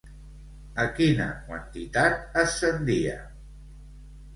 A 0.83 0.85
quina 1.01 1.29
quantitat 1.51 2.43
ascendia? 2.47 3.17